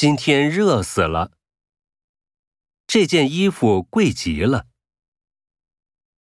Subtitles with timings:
[0.00, 1.32] 今天热死了。
[2.86, 4.67] 这件衣服贵极了。